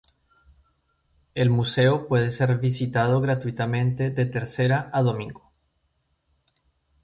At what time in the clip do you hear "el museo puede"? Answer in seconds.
1.35-2.31